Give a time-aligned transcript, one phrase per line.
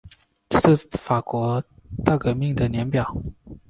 [0.49, 1.63] 这是法国
[2.03, 3.15] 大革命的年表